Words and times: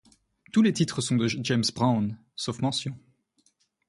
Tous 0.51 0.63
les 0.63 0.73
titres 0.73 0.99
sont 0.99 1.15
de 1.15 1.27
James 1.27 1.61
Brown, 1.75 2.17
sauf 2.35 2.59
mentions. 2.63 2.97